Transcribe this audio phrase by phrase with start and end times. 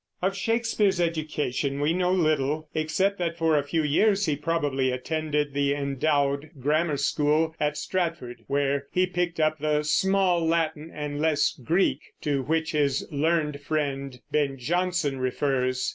[0.19, 5.53] Of Shakespeare's education we know little, except that for a few years he probably attended
[5.53, 11.51] the endowed grammar school at Stratford, where he picked up the "small Latin and less
[11.53, 15.87] Greek" to which his learned friend Ben Jonson refers.